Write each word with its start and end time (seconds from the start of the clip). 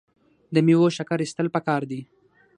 د 0.53 0.55
میوو 0.65 0.87
شکر 0.97 1.17
ایستل 1.21 1.47
پکار 1.55 1.81
دي. 1.91 2.01